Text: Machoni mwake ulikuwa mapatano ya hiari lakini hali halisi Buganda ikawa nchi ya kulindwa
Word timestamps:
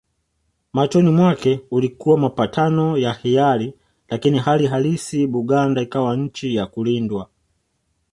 Machoni 0.73 1.09
mwake 1.11 1.61
ulikuwa 1.71 2.17
mapatano 2.17 2.97
ya 2.97 3.13
hiari 3.13 3.73
lakini 4.09 4.39
hali 4.39 4.67
halisi 4.67 5.27
Buganda 5.27 5.81
ikawa 5.81 6.17
nchi 6.17 6.55
ya 6.55 6.65
kulindwa 6.65 7.29